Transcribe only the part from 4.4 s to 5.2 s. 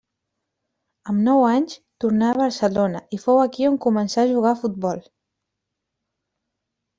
a futbol.